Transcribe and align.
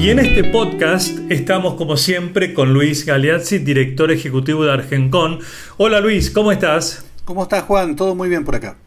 Y 0.00 0.08
en 0.08 0.18
este 0.18 0.44
podcast 0.44 1.30
estamos 1.30 1.74
como 1.74 1.98
siempre 1.98 2.54
con 2.54 2.72
Luis 2.72 3.04
Galeazzi, 3.04 3.58
director 3.58 4.10
ejecutivo 4.10 4.64
de 4.64 4.72
Argencon. 4.72 5.40
Hola 5.76 6.00
Luis, 6.00 6.30
¿cómo 6.30 6.52
estás? 6.52 7.04
¿Cómo 7.26 7.42
estás 7.42 7.64
Juan? 7.64 7.96
Todo 7.96 8.14
muy 8.14 8.30
bien 8.30 8.46
por 8.46 8.54
acá. 8.54 8.78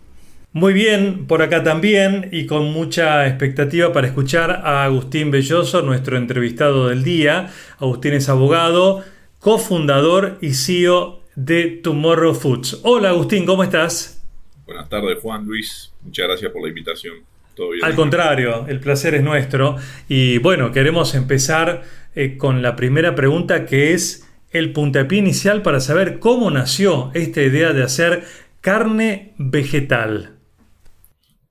Muy 0.54 0.74
bien, 0.74 1.28
por 1.28 1.44
acá 1.44 1.64
también 1.64 2.30
y 2.32 2.48
con 2.48 2.74
mucha 2.74 3.28
expectativa 3.28 3.94
para 3.94 4.08
escuchar 4.08 4.50
a 4.50 4.86
Agustín 4.86 5.30
Belloso, 5.30 5.84
nuestro 5.84 6.18
entrevistado 6.18 6.88
del 6.88 7.04
día. 7.04 7.54
Agustín 7.78 8.14
es 8.14 8.28
abogado, 8.28 9.04
cofundador 9.38 10.40
y 10.42 10.56
CEO 10.56 11.20
de 11.36 11.80
Tomorrow 11.84 12.34
Foods. 12.34 12.80
Hola 12.82 13.10
Agustín, 13.10 13.46
¿cómo 13.46 13.64
estás? 13.64 14.26
Buenas 14.66 14.90
tardes 14.90 15.20
Juan 15.22 15.46
Luis, 15.46 15.94
muchas 16.02 16.26
gracias 16.26 16.52
por 16.52 16.64
la 16.64 16.70
invitación. 16.70 17.33
¿Todo 17.56 17.72
bien? 17.72 17.86
Al 17.86 17.96
contrario, 17.96 18.66
el 18.68 18.80
placer 18.80 19.16
es 19.16 19.24
nuestro. 19.24 19.78
Y 20.08 20.38
bueno, 20.40 20.72
queremos 20.72 21.16
empezar 21.16 21.84
eh, 22.16 22.38
con 22.38 22.62
la 22.62 22.76
primera 22.76 23.16
pregunta 23.16 23.66
que 23.66 23.94
es 23.94 24.30
el 24.52 24.72
puntapié 24.72 25.20
inicial 25.20 25.62
para 25.64 25.80
saber 25.80 26.20
cómo 26.20 26.52
nació 26.52 27.12
esta 27.16 27.42
idea 27.42 27.74
de 27.74 27.84
hacer 27.84 28.24
carne 28.62 29.34
vegetal. 29.38 30.38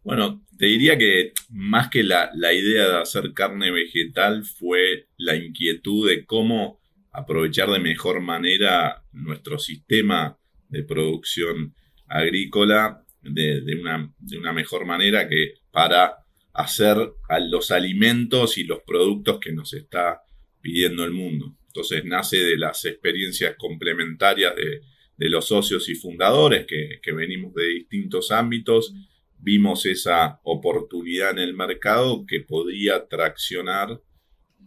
Bueno, 0.04 0.42
te 0.56 0.66
diría 0.66 0.96
que 0.96 1.32
más 1.50 1.90
que 1.90 2.04
la, 2.04 2.30
idea 2.52 2.88
de 2.88 2.96
hacer 2.98 3.32
carne 3.34 3.72
vegetal 3.72 4.44
fue 4.44 5.08
la 5.16 5.34
inquietud 5.34 6.08
de 6.08 6.24
cómo 6.24 6.80
aprovechar 7.10 7.68
de 7.70 7.80
mejor 7.80 8.20
manera 8.20 9.02
nuestro 9.12 9.58
sistema 9.58 10.38
de 10.68 10.84
producción 10.84 11.74
agrícola 12.06 13.04
de, 13.22 13.60
una, 13.80 14.14
de, 14.20 14.38
una, 14.38 14.52
mejor 14.52 14.86
manera 14.86 15.28
que 15.28 15.54
para 15.72 16.18
hacer 16.52 16.96
los 17.48 17.70
alimentos 17.70 18.58
y 18.58 18.64
los 18.64 18.80
productos 18.86 19.40
que 19.40 19.52
nos 19.52 19.72
está 19.74 20.22
pidiendo 20.60 21.04
el 21.04 21.12
mundo. 21.12 21.56
Entonces 21.66 22.04
nace 22.04 22.36
de 22.36 22.58
las 22.58 22.84
experiencias 22.84 23.56
complementarias 23.58 24.54
de, 24.54 24.80
los 25.28 25.46
socios 25.46 25.88
y 25.88 25.94
fundadores 25.94 26.66
que, 26.66 26.98
que 27.00 27.12
venimos 27.12 27.54
de 27.54 27.64
distintos 27.68 28.32
ámbitos 28.32 28.92
vimos 29.38 29.86
esa 29.86 30.40
oportunidad 30.44 31.30
en 31.30 31.38
el 31.38 31.54
mercado 31.54 32.24
que 32.26 32.40
podría 32.40 33.06
traccionar 33.06 34.00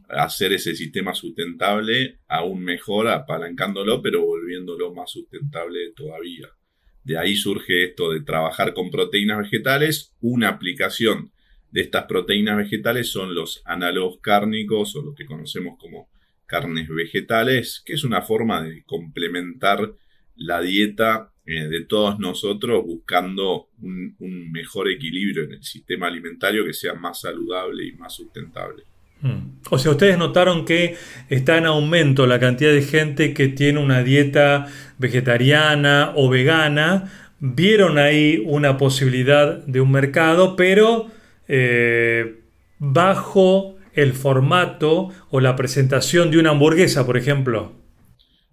hacer 0.09 0.53
ese 0.53 0.75
sistema 0.75 1.14
sustentable 1.14 2.19
aún 2.28 2.64
mejor, 2.64 3.08
apalancándolo, 3.08 4.02
pero 4.02 4.23
volviéndolo 4.23 4.94
más 4.94 5.12
sustentable 5.12 5.92
todavía. 5.95 6.47
De 7.06 7.17
ahí 7.17 7.36
surge 7.36 7.86
esto 7.86 8.11
de 8.11 8.22
trabajar 8.22 8.73
con 8.73 8.89
proteínas 8.89 9.38
vegetales. 9.38 10.14
Una 10.22 10.50
aplicación 10.50 11.31
de 11.72 11.81
estas 11.81 12.06
proteínas 12.06 12.58
vegetales 12.58 13.09
son 13.09 13.36
los 13.36 13.62
análogos 13.64 14.17
cárnicos 14.22 14.95
o 14.95 15.03
lo 15.03 15.14
que 15.14 15.25
conocemos 15.25 15.78
como 15.79 16.09
carnes 16.47 16.90
vegetales, 16.90 17.84
que 17.85 17.94
es 17.94 18.03
una 18.03 18.22
forma 18.22 18.63
de 18.63 18.84
complementar 18.85 19.94
la 20.35 20.62
dieta 20.62 21.31
eh, 21.46 21.68
de 21.68 21.85
todos 21.85 22.18
nosotros 22.19 22.84
buscando 22.84 23.69
un, 23.81 24.52
mejor 24.52 24.90
equilibrio 24.90 25.44
en 25.44 25.53
el 25.53 25.63
sistema 25.63 26.08
alimentario 26.08 26.66
que 26.66 26.74
sea 26.74 26.96
más 26.96 27.22
saludable 27.22 27.85
y 27.85 27.91
más 27.94 28.16
sustentable. 28.16 28.84
Hmm. 29.25 29.58
O 29.72 29.80
sea, 29.80 29.90
ustedes 29.90 30.19
notaron 30.19 30.66
que 30.66 30.97
está 31.30 31.58
en 31.58 31.66
aumento 31.66 32.28
la 32.28 32.40
cantidad 32.40 32.72
de 32.72 32.84
gente 32.84 33.34
que 33.34 33.47
tiene 33.47 33.80
una 33.80 34.03
dieta 34.03 34.68
vegetariana 35.00 36.13
o 36.16 36.30
vegana. 36.30 37.12
Vieron 37.40 37.97
ahí 37.97 38.44
una 38.46 38.78
posibilidad 38.78 39.66
de 39.66 39.81
un 39.81 39.91
mercado, 39.91 40.56
pero 40.56 41.09
eh, 41.47 42.44
bajo 42.78 43.78
el 43.94 44.14
formato 44.14 45.09
o 45.31 45.40
la 45.40 45.56
presentación 45.56 46.30
de 46.30 46.38
una 46.38 46.52
hamburguesa, 46.52 47.03
por 47.03 47.18
ejemplo. 47.18 47.74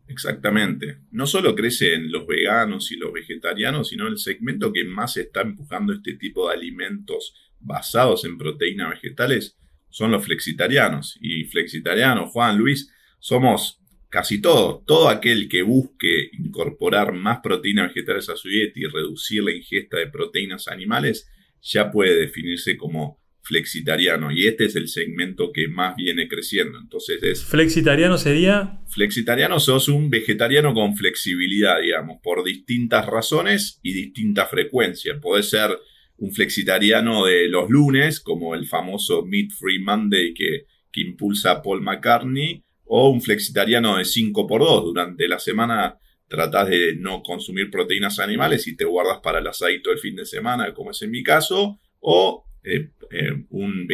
Exactamente. 0.09 1.01
No 1.11 1.27
solo 1.27 1.55
crecen 1.55 2.11
los 2.11 2.27
veganos 2.27 2.91
y 2.93 2.97
los 2.97 3.13
vegetarianos, 3.13 3.91
sino 3.91 4.07
el 4.07 4.17
segmento 4.17 4.73
que 4.73 4.85
más 4.87 5.19
está 5.19 5.43
empujando 5.43 5.93
este 5.93 6.15
tipo 6.15 6.49
de 6.49 6.55
alimentos 6.55 7.35
basados 7.61 8.25
en 8.25 8.39
proteínas 8.39 8.89
vegetales 8.89 9.59
son 9.93 10.11
los 10.11 10.25
flexitarianos. 10.25 11.17
Y 11.21 11.45
flexitarianos, 11.45 12.31
Juan, 12.31 12.59
Luis, 12.59 12.91
somos 13.21 13.79
casi 14.09 14.41
todos. 14.41 14.85
Todo 14.85 15.09
aquel 15.09 15.49
que 15.49 15.63
busque 15.63 16.31
incorporar 16.39 17.13
más 17.13 17.39
proteínas 17.43 17.95
vegetales 17.95 18.29
a 18.29 18.37
su 18.37 18.49
dieta 18.49 18.81
y 18.81 18.87
reducir 18.87 19.45
la 19.45 19.53
ingesta 19.53 19.99
de 19.99 20.09
proteínas 20.09 20.67
animales, 20.69 21.29
ya 21.61 21.91
puede 21.91 22.17
definirse 22.17 22.77
como 22.77 23.23
flexitariano 23.45 24.31
y 24.31 24.47
este 24.47 24.67
es 24.67 24.77
el 24.77 24.89
segmento 24.89 25.53
que 25.53 25.69
más 25.69 25.97
viene 25.97 26.29
creciendo. 26.29 26.79
Entonces 26.79 27.23
es... 27.23 27.45
¿Flexitariano 27.45 28.17
sería? 28.17 28.81
Flexitariano 28.89 29.59
sos 29.61 29.89
un 29.89 30.11
vegetariano 30.11 30.73
con 30.75 30.97
flexibilidad, 30.97 31.81
digamos, 31.81 32.19
por 32.23 32.45
distintas 32.45 33.07
razones 33.07 33.81
y 33.83 33.93
distintas 33.93 34.49
frecuencias. 34.49 35.19
Puede 35.21 35.43
ser 35.43 35.71
un 36.19 36.33
flexitariano 36.33 37.27
de 37.27 37.49
los 37.49 37.69
lunes, 37.69 38.21
como 38.21 38.55
el 38.55 38.67
famoso 38.67 39.25
Meat 39.25 39.51
Free 39.59 39.81
Monday 39.81 40.35
que, 40.35 40.67
que 40.93 41.01
impulsa 41.01 41.63
Paul 41.63 41.83
McCartney, 41.83 42.63
o 42.85 43.09
un 43.09 43.21
flexitariano 43.21 43.97
de 43.97 44.05
5x2. 44.05 44.85
Durante 44.85 45.27
la 45.29 45.39
semana 45.39 45.99
tratás 46.29 46.69
de 46.69 46.97
no 46.97 47.23
consumir 47.23 47.71
proteínas 47.71 48.19
animales 48.19 48.67
y 48.67 48.77
te 48.77 48.85
guardas 48.85 49.19
para 49.23 49.39
el 49.39 49.47
asadito 49.47 49.91
del 49.91 49.99
fin 49.99 50.17
de 50.17 50.25
semana, 50.25 50.73
como 50.75 50.91
es 50.91 51.03
en 51.03 51.11
mi 51.11 51.23
caso, 51.23 51.79
o 52.01 52.45
eh, 52.65 52.91
eh, 53.11 53.33
un, 53.51 53.89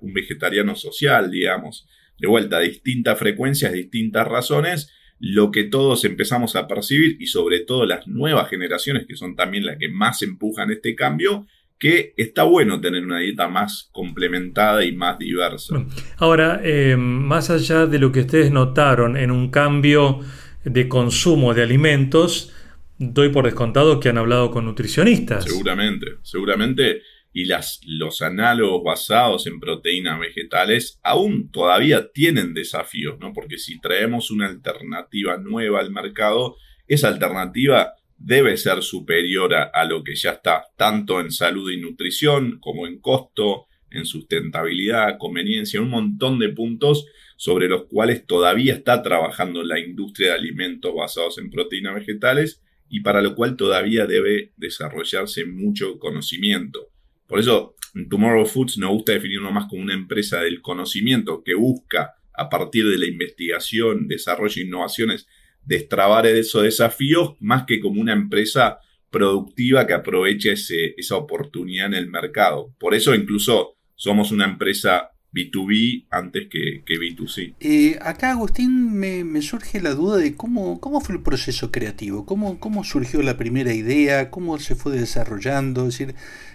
un, 0.00 0.12
vegetariano 0.12 0.74
social, 0.74 1.30
digamos. 1.30 1.86
De 2.18 2.28
vuelta, 2.28 2.60
distintas 2.60 3.18
frecuencias, 3.18 3.72
distintas 3.72 4.28
razones, 4.28 4.92
lo 5.18 5.50
que 5.50 5.64
todos 5.64 6.04
empezamos 6.04 6.56
a 6.56 6.66
percibir 6.66 7.16
y 7.20 7.26
sobre 7.26 7.60
todo 7.60 7.86
las 7.86 8.06
nuevas 8.06 8.48
generaciones, 8.48 9.06
que 9.06 9.16
son 9.16 9.36
también 9.36 9.66
las 9.66 9.76
que 9.78 9.88
más 9.88 10.22
empujan 10.22 10.70
este 10.70 10.94
cambio, 10.94 11.46
que 11.80 12.12
está 12.18 12.44
bueno 12.44 12.80
tener 12.80 13.04
una 13.04 13.18
dieta 13.18 13.48
más 13.48 13.88
complementada 13.90 14.84
y 14.84 14.92
más 14.92 15.18
diversa. 15.18 15.74
Ahora, 16.18 16.60
eh, 16.62 16.94
más 16.96 17.48
allá 17.48 17.86
de 17.86 17.98
lo 17.98 18.12
que 18.12 18.20
ustedes 18.20 18.52
notaron 18.52 19.16
en 19.16 19.30
un 19.30 19.50
cambio 19.50 20.20
de 20.62 20.88
consumo 20.88 21.54
de 21.54 21.62
alimentos, 21.62 22.52
doy 22.98 23.30
por 23.30 23.46
descontado 23.46 23.98
que 23.98 24.10
han 24.10 24.18
hablado 24.18 24.50
con 24.50 24.66
nutricionistas. 24.66 25.44
Seguramente, 25.44 26.06
seguramente 26.22 27.00
y 27.32 27.44
las, 27.44 27.80
los 27.86 28.22
análogos 28.22 28.82
basados 28.84 29.46
en 29.46 29.60
proteínas 29.60 30.18
vegetales 30.18 30.98
aún 31.02 31.50
todavía 31.50 32.10
tienen 32.12 32.54
desafíos, 32.54 33.18
¿no? 33.20 33.32
Porque 33.32 33.56
si 33.56 33.80
traemos 33.80 34.30
una 34.30 34.48
alternativa 34.48 35.38
nueva 35.38 35.80
al 35.80 35.90
mercado, 35.92 36.56
esa 36.88 37.08
alternativa 37.08 37.94
debe 38.20 38.56
ser 38.58 38.82
superior 38.82 39.54
a, 39.54 39.84
lo 39.86 40.04
que 40.04 40.14
ya 40.14 40.32
está, 40.32 40.64
tanto 40.76 41.20
en 41.20 41.32
salud 41.32 41.70
y 41.70 41.78
nutrición 41.78 42.58
como 42.60 42.86
en 42.86 43.00
costo, 43.00 43.66
en 43.90 44.04
sustentabilidad, 44.04 45.16
conveniencia, 45.18 45.80
un 45.80 45.88
montón 45.88 46.38
de 46.38 46.50
puntos 46.50 47.06
sobre 47.36 47.66
los 47.66 47.84
cuales 47.86 48.26
todavía 48.26 48.74
está 48.74 49.02
trabajando 49.02 49.64
la 49.64 49.80
industria 49.80 50.28
de 50.28 50.34
alimentos 50.34 50.94
basados 50.94 51.38
en 51.38 51.50
proteínas 51.50 51.94
vegetales 51.94 52.62
y 52.90 53.00
para 53.00 53.22
lo 53.22 53.34
cual 53.34 53.56
todavía 53.56 54.06
debe 54.06 54.52
desarrollarse 54.58 55.46
mucho 55.46 55.98
conocimiento. 55.98 56.90
Por 57.26 57.40
eso, 57.40 57.74
Tomorrow 58.10 58.44
Foods 58.44 58.76
nos 58.76 58.90
gusta 58.90 59.12
definirlo 59.12 59.50
más 59.50 59.66
como 59.66 59.82
una 59.82 59.94
empresa 59.94 60.42
del 60.42 60.60
conocimiento 60.60 61.42
que 61.42 61.54
busca, 61.54 62.16
a 62.34 62.48
partir 62.50 62.86
de 62.86 62.98
la 62.98 63.06
investigación, 63.06 64.08
desarrollo 64.08 64.60
e 64.60 64.66
innovaciones, 64.66 65.26
destrabar 65.64 66.26
esos 66.26 66.62
desafíos, 66.62 67.34
más 67.40 67.64
que 67.66 67.80
como 67.80 68.00
una 68.00 68.12
empresa 68.12 68.78
productiva 69.10 69.86
que 69.86 69.92
aproveche 69.92 70.52
esa 70.52 71.16
oportunidad 71.16 71.86
en 71.86 71.94
el 71.94 72.08
mercado. 72.08 72.74
Por 72.78 72.94
eso 72.94 73.14
incluso 73.14 73.76
somos 73.94 74.30
una 74.32 74.44
empresa 74.44 75.10
B2B 75.32 76.06
antes 76.10 76.48
que, 76.48 76.82
B2C. 76.84 77.54
Eh, 77.60 77.98
acá, 78.02 78.32
Agustín, 78.32 78.92
me, 78.92 79.42
surge 79.42 79.80
la 79.80 79.94
duda 79.94 80.16
de 80.18 80.34
cómo, 80.34 80.80
cómo 80.80 81.00
fue 81.00 81.14
el 81.16 81.22
proceso 81.22 81.70
creativo, 81.70 82.26
cómo, 82.26 82.58
cómo 82.58 82.84
surgió 82.84 83.22
la 83.22 83.36
primera 83.36 83.72
idea, 83.72 84.30
cómo 84.30 84.58
se 84.58 84.74
fue 84.74 84.96
desarrollando, 84.96 85.86
es 85.86 85.98
decir, 85.98 86.14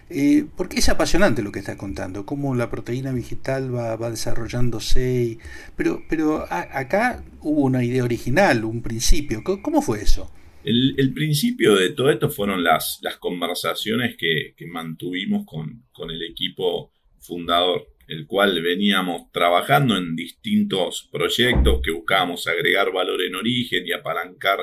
eh, 0.10 0.46
porque 0.56 0.80
es 0.80 0.90
apasionante 0.90 1.42
lo 1.42 1.52
que 1.52 1.60
está 1.60 1.78
contando, 1.78 2.26
cómo 2.26 2.54
la 2.56 2.70
proteína 2.70 3.12
vegetal 3.12 3.74
va, 3.74 4.10
desarrollándose, 4.10 5.40
pero, 5.76 6.04
pero 6.10 6.46
acá 6.50 7.24
hubo 7.42 7.62
una 7.62 7.84
idea 7.84 8.04
original, 8.04 8.66
un 8.66 8.82
principio, 8.82 9.42
¿cómo 9.44 9.82
fue 9.82 10.02
eso? 10.02 10.32
El, 10.66 11.14
principio 11.14 11.76
de 11.76 11.92
todo 11.92 12.10
esto 12.10 12.30
fueron 12.30 12.64
las, 12.64 13.00
las 13.04 13.18
conversaciones 13.18 14.18
que, 14.18 14.56
mantuvimos 14.68 15.46
con, 15.46 15.84
con 15.92 16.10
el 16.10 16.24
equipo 16.24 16.92
fundador 17.20 17.95
el 18.08 18.28
cual 18.28 18.62
veníamos 18.62 19.32
trabajando 19.32 19.98
en 19.98 20.16
distintos 20.16 21.10
proyectos 21.12 21.82
que 21.84 21.92
buscábamos 21.92 22.48
agregar 22.48 22.92
valor 22.92 23.22
en 23.22 23.36
origen 23.36 23.88
y 23.88 23.92
apalancar 23.92 24.60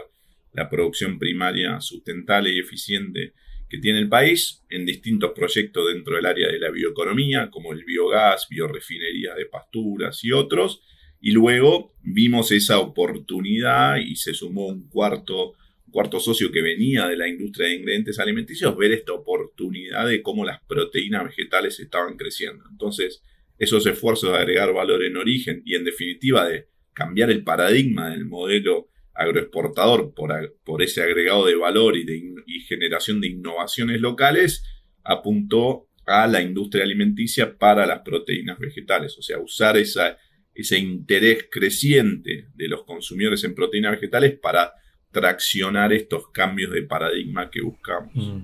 la 0.53 0.69
producción 0.69 1.19
primaria 1.19 1.81
sustentable 1.81 2.51
y 2.53 2.61
eficiente 2.61 3.33
que 3.69 3.79
tiene 3.79 4.01
el 4.01 4.09
país 4.11 4.63
en 4.69 4.85
distintos 4.85 5.33
proyectos 5.35 5.95
dentro 5.95 6.17
del 6.17 6.27
área 6.27 6.49
de 6.49 6.59
la 6.59 6.71
bioeconomía, 6.71 7.51
como 7.51 7.73
el 7.73 7.85
biogás, 7.85 8.47
biorefinería 8.51 9.35
de 9.35 9.47
pasturas 9.47 10.23
y 10.25 10.31
otros. 10.31 10.83
Y 11.23 11.31
luego 11.31 11.95
vimos 12.03 12.53
esa 12.53 12.81
oportunidad 12.81 13.97
y 13.97 14.17
se 14.17 14.35
sumó 14.35 14.67
un 14.67 14.91
cuarto, 14.91 15.55
cuarto 15.91 16.21
socio 16.21 16.53
que 16.53 16.61
venía 16.61 17.09
de 17.09 17.17
la 17.17 17.27
industria 17.27 17.69
de 17.69 17.77
ingredientes 17.77 18.19
alimenticios, 18.19 18.77
ver 18.77 18.93
esta 18.93 19.15
oportunidad 19.15 20.07
de 20.07 20.21
cómo 20.21 20.45
las 20.45 20.63
proteínas 20.65 21.25
vegetales 21.25 21.81
estaban 21.81 22.19
creciendo. 22.19 22.65
Entonces, 22.71 23.23
esos 23.63 23.87
esfuerzos 23.87 24.33
de 24.33 24.39
agregar 24.39 24.73
valor 24.73 25.05
en 25.05 25.17
origen 25.17 25.63
y 25.65 25.77
en 25.77 25.85
definitiva 25.85 26.49
de 26.49 26.67
cambiar 26.93 27.31
el 27.31 27.45
paradigma 27.45 28.11
del 28.11 28.25
modelo 28.25 28.89
agroexportador 29.15 30.13
por, 30.15 30.33
por 30.65 30.83
ese 30.83 31.01
agregado 31.01 31.47
de 31.47 31.55
valor 31.55 31.97
y, 31.97 32.05
de, 32.05 32.35
generación 32.67 33.21
de 33.21 33.29
innovaciones 33.29 34.01
locales, 34.01 34.65
apuntó 35.05 35.87
a 36.07 36.27
la 36.27 36.43
industria 36.43 36.83
alimenticia 36.83 37.57
para 37.57 37.87
las 37.87 38.01
proteínas 38.01 38.59
vegetales, 38.59 39.17
o 39.17 39.23
sea, 39.23 39.39
usar 39.39 39.77
esa, 39.77 40.17
ese 40.53 40.79
interés 40.79 41.47
creciente 41.49 42.49
de 42.57 42.67
los 42.67 42.83
consumidores 42.83 43.45
en 43.45 43.55
proteínas 43.55 43.93
vegetales 43.93 44.37
para 44.43 44.73
traccionar 45.13 45.93
estos 45.93 46.33
cambios 46.33 46.73
de 46.73 46.83
paradigma 46.83 47.49
que 47.49 47.61
buscamos. 47.61 48.13
Mm. 48.13 48.41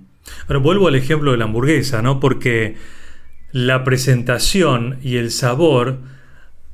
Ahora 0.47 0.61
vuelvo 0.61 0.87
al 0.87 0.95
ejemplo 0.95 1.33
de 1.33 1.39
la 1.39 1.47
hamburguesa, 1.47 2.03
¿no? 2.03 2.21
Porque 2.21 2.77
la 3.53 3.85
presentación 3.85 4.99
y 5.03 5.17
el 5.17 5.31
sabor 5.31 5.99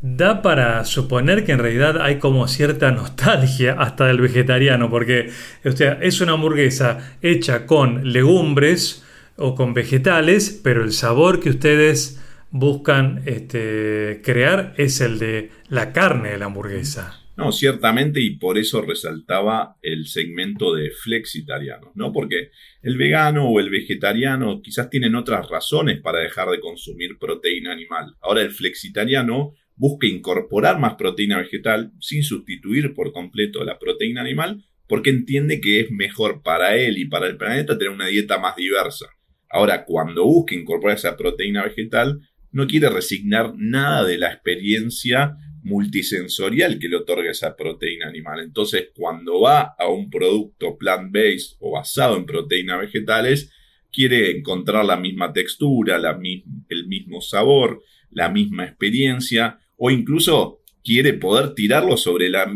da 0.03 0.43
para 0.43 0.85
suponer 0.85 1.45
que 1.45 1.53
en 1.53 1.61
realidad 1.61 2.03
hay 2.03 2.19
como 2.19 2.47
cierta 2.47 2.91
nostalgia 2.91 3.77
hasta 3.79 4.07
del 4.07 4.21
vegetariano, 4.21 4.91
porque 4.91 5.31
es 5.63 6.21
una 6.21 6.33
hamburguesa 6.33 7.17
hecha 7.23 7.65
con 7.65 8.13
legumbres 8.13 9.03
o 9.37 9.55
con 9.55 9.73
vegetales, 9.73 10.61
pero 10.63 10.85
el 10.85 10.93
sabor 10.93 11.41
que 11.41 11.51
ustedes 11.51 12.21
buscan 12.51 13.23
este, 13.25 14.21
crear 14.23 14.75
es 14.77 15.01
el 15.01 15.19
de 15.19 15.51
la 15.69 15.93
carne 15.93 16.31
de 16.31 16.39
la 16.39 16.47
hamburguesa. 16.47 17.24
No, 17.37 17.51
ciertamente, 17.51 18.21
y 18.21 18.37
por 18.37 18.59
eso 18.59 18.81
resaltaba 18.81 19.77
el 19.83 20.07
segmento 20.07 20.73
de 20.75 20.91
flexitarianos, 20.91 21.91
¿no? 21.97 22.13
Porque 22.13 22.51
el 22.81 22.97
vegano 22.97 23.49
o 23.49 23.59
el 23.59 23.71
vegetariano 23.71 24.63
quizás 24.63 24.89
tienen 24.89 25.17
otras 25.17 25.49
razones 25.49 26.01
para 26.01 26.21
dejar 26.21 26.49
de 26.51 26.61
consumir 26.61 27.19
proteína 27.19 27.73
animal. 27.73 28.15
Ahora 28.21 28.43
el 28.43 28.53
flexitariano 28.53 29.55
busca 29.75 30.07
incorporar 30.07 30.79
más 30.79 30.95
proteína 30.95 31.39
vegetal 31.39 31.93
sin 31.99 32.23
sustituir 32.23 32.95
por 32.95 33.13
completo 33.13 33.65
la 33.65 33.81
proteína 33.81 34.21
animal 34.21 34.65
porque 34.87 35.11
entiende 35.11 35.61
que 35.61 35.81
es 35.81 35.91
mejor 35.91 36.43
para 36.43 36.77
él 36.77 36.99
y 36.99 37.07
para 37.07 37.27
el 37.27 37.37
planeta 37.37 37.79
tener 37.79 37.93
una 37.93 38.07
dieta 38.07 38.39
más 38.39 38.55
diversa. 38.57 39.07
Ahora, 39.49 39.85
cuando 39.85 40.25
busca 40.25 40.55
incorporar 40.55 40.97
esa 40.97 41.17
proteína 41.17 41.65
vegetal, 41.65 42.21
no 42.51 42.67
quiere 42.67 42.89
resignar 42.89 43.55
nada 43.57 44.05
de 44.05 44.19
la 44.19 44.33
experiencia 44.33 45.37
multisensorial 45.65 46.79
que 46.79 46.89
le 46.89 46.97
otorga 46.97 47.31
esa 47.31 47.57
proteína 47.57 48.07
animal. 48.07 48.41
Entonces, 48.41 48.91
cuando 48.95 49.41
va 49.41 49.75
a 49.79 49.89
un 49.89 50.11
producto 50.11 50.77
plant-based 50.79 51.57
o 51.61 51.73
basado 51.73 52.17
en 52.17 52.27
proteínas 52.27 52.81
vegetales, 52.81 53.51
quiere 53.91 54.31
encontrar 54.31 54.85
la 54.85 54.97
misma 54.97 55.33
textura, 55.33 55.97
el 55.97 56.87
mismo 56.87 57.21
sabor, 57.21 57.83
la 58.11 58.29
misma 58.29 58.65
experiencia, 58.65 59.59
o 59.77 59.91
incluso 59.91 60.61
quiere 60.85 61.15
poder 61.15 61.55
tirarlo 61.55 61.97
sobre 61.97 62.29
la, 62.29 62.47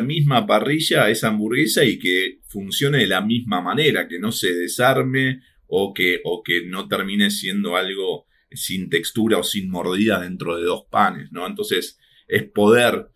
misma 0.00 0.46
parrilla 0.46 1.10
esa 1.10 1.28
hamburguesa 1.28 1.84
y 1.84 1.98
que 1.98 2.38
funcione 2.46 2.98
de 2.98 3.08
la 3.08 3.20
misma 3.20 3.60
manera, 3.60 4.06
que 4.06 4.20
no 4.20 4.30
se 4.30 4.54
desarme 4.54 5.40
o 5.66 5.92
que, 5.92 6.20
o 6.22 6.44
que 6.44 6.66
no 6.66 6.86
termine 6.86 7.30
siendo 7.30 7.76
algo 7.76 8.26
sin 8.52 8.88
textura 8.88 9.38
o 9.38 9.42
sin 9.42 9.70
mordida 9.70 10.20
dentro 10.20 10.56
de 10.56 10.64
dos 10.64 10.84
panes, 10.88 11.32
¿no? 11.32 11.48
Entonces 11.48 11.98
es 12.26 12.44
poder 12.44 13.08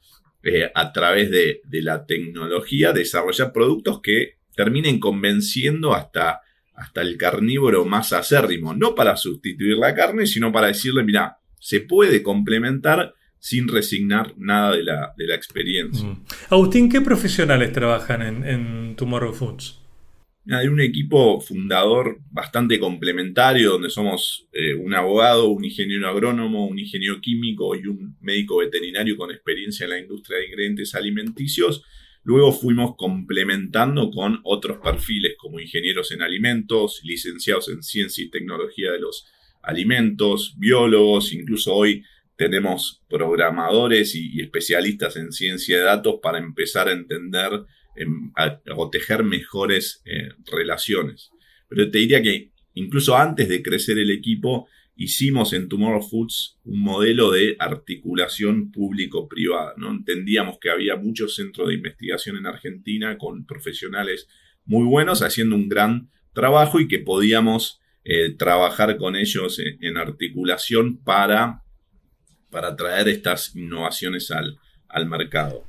eh, 0.43 0.71
a 0.75 0.93
través 0.93 1.31
de, 1.31 1.61
la 1.83 2.07
tecnología 2.07 2.93
desarrollar 2.93 3.53
productos 3.53 4.01
que 4.01 4.39
terminen 4.55 4.99
convenciendo 4.99 5.95
hasta, 5.95 6.41
hasta 6.75 7.01
el 7.01 7.17
carnívoro 7.17 7.85
más 7.85 8.13
acérrimo, 8.13 8.75
no 8.75 8.95
para 8.95 9.17
sustituir 9.17 9.77
la 9.77 9.95
carne, 9.95 10.27
sino 10.27 10.53
para 10.53 10.69
decirle, 10.69 11.05
mira, 11.05 11.39
se 11.59 11.81
puede 11.81 12.23
complementar 12.23 13.15
sin 13.39 13.69
resignar 13.69 14.35
nada 14.37 14.75
de 14.75 14.83
la, 14.83 15.15
de 15.17 15.27
la 15.27 15.35
experiencia. 15.35 16.07
Mm. 16.07 16.25
Agustín, 16.51 16.89
¿qué 16.89 17.01
profesionales 17.01 17.73
trabajan 17.73 18.45
en 18.45 18.97
Tomorrow 18.97 19.33
Foods? 19.33 19.88
Hay 20.51 20.69
un 20.69 20.81
equipo 20.81 21.41
fundador 21.41 22.21
bastante 22.31 22.81
complementario, 22.81 23.73
donde 23.73 23.91
somos 23.91 24.49
eh, 24.53 24.73
un 24.73 24.95
abogado, 24.95 25.51
un 25.51 25.65
ingeniero 25.65 26.09
agrónomo, 26.09 26.67
un 26.67 26.79
ingeniero 26.79 27.21
químico 27.21 27.77
y 27.77 27.87
un 27.87 28.17
médico 28.23 28.57
veterinario 28.57 29.17
con 29.19 29.31
experiencia 29.31 29.85
en 29.85 29.91
la 29.91 29.99
industria 29.99 30.39
de 30.39 30.47
ingredientes 30.47 30.95
alimenticios. 30.95 31.85
Luego 32.25 32.53
fuimos 32.53 32.97
complementando 32.97 34.11
con 34.11 34.41
otros 34.43 34.79
perfiles 34.79 35.35
como 35.39 35.61
ingenieros 35.61 36.13
en 36.13 36.23
alimentos, 36.23 37.01
licenciados 37.05 37.69
en 37.69 37.83
ciencia 37.83 38.25
y 38.25 38.31
tecnología 38.31 38.93
de 38.93 39.01
los 39.01 39.27
alimentos, 39.63 40.55
biólogos, 40.59 41.33
incluso 41.35 41.75
hoy 41.75 42.05
tenemos 42.37 43.03
programadores 43.09 44.15
y, 44.15 44.41
especialistas 44.41 45.17
en 45.17 45.33
ciencia 45.33 45.77
de 45.77 45.83
datos 45.83 46.21
para 46.23 46.39
empezar 46.39 46.89
a 46.89 46.93
entender 46.93 47.51
em, 47.99 48.33
o 48.77 48.91
tejer 48.91 49.25
mejores 49.25 50.03
eh, 50.05 50.29
relaciones. 50.51 51.31
Pero 51.69 51.91
te 51.91 51.99
diría 51.99 52.23
que 52.23 52.53
incluso 52.75 53.17
antes 53.17 53.49
de 53.49 53.63
crecer 53.63 53.99
el 53.99 54.11
equipo, 54.11 54.69
hicimos 54.97 55.53
en 55.53 55.69
Tomorrow 55.69 56.03
Foods 56.03 56.59
un 56.65 56.81
modelo 56.81 57.31
de 57.31 57.57
articulación 57.59 58.73
público-privada. 58.73 59.75
¿no? 59.77 59.91
Entendíamos 59.91 60.59
que 60.61 60.71
había 60.71 60.97
muchos 60.97 61.35
centros 61.35 61.69
de 61.69 61.75
investigación 61.75 62.37
en 62.37 62.47
Argentina 62.47 63.19
con 63.19 63.47
profesionales 63.47 64.29
muy 64.65 64.85
buenos 64.87 65.23
haciendo 65.23 65.57
un 65.57 65.69
gran 65.69 66.11
trabajo 66.33 66.81
y 66.81 66.89
que 66.89 66.99
podíamos 66.99 67.81
eh, 68.05 68.35
trabajar 68.35 68.97
con 68.97 69.17
ellos 69.17 69.61
en 69.61 69.97
articulación 69.97 70.99
para 70.99 71.63
para 72.51 72.75
traer 72.77 73.09
estas 73.09 73.55
innovaciones 73.55 74.31
al, 74.31 75.07
mercado. 75.07 75.65